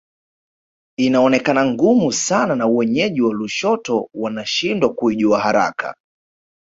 Inaonekana 0.99 1.65
ngumu 1.65 2.11
sana 2.11 2.55
na 2.55 2.67
wenyeji 2.67 3.21
wa 3.21 3.33
Lushoto 3.33 4.09
wanashindwa 4.13 4.93
kuijua 4.93 5.39
haraka 5.39 5.95